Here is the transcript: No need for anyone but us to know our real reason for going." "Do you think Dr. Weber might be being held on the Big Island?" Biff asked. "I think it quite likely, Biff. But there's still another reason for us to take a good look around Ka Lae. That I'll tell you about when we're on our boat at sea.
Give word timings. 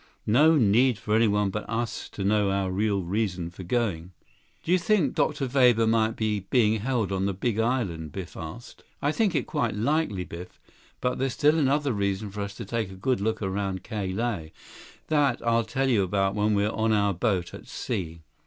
No 0.25 0.55
need 0.55 0.97
for 0.97 1.15
anyone 1.15 1.51
but 1.51 1.63
us 1.69 2.09
to 2.09 2.23
know 2.23 2.49
our 2.49 2.71
real 2.71 3.03
reason 3.03 3.51
for 3.51 3.61
going." 3.61 4.13
"Do 4.63 4.71
you 4.71 4.79
think 4.79 5.13
Dr. 5.13 5.45
Weber 5.45 5.85
might 5.85 6.15
be 6.15 6.39
being 6.49 6.79
held 6.79 7.11
on 7.11 7.27
the 7.27 7.35
Big 7.35 7.59
Island?" 7.59 8.11
Biff 8.11 8.35
asked. 8.35 8.83
"I 8.99 9.11
think 9.11 9.35
it 9.35 9.45
quite 9.45 9.75
likely, 9.75 10.23
Biff. 10.23 10.59
But 11.01 11.19
there's 11.19 11.33
still 11.33 11.59
another 11.59 11.93
reason 11.93 12.31
for 12.31 12.41
us 12.41 12.55
to 12.55 12.65
take 12.65 12.89
a 12.89 12.95
good 12.95 13.21
look 13.21 13.43
around 13.43 13.83
Ka 13.83 14.01
Lae. 14.09 14.51
That 15.09 15.39
I'll 15.45 15.63
tell 15.65 15.87
you 15.87 16.01
about 16.01 16.33
when 16.33 16.55
we're 16.55 16.71
on 16.71 16.91
our 16.93 17.13
boat 17.13 17.53
at 17.53 17.67
sea. 17.67 18.23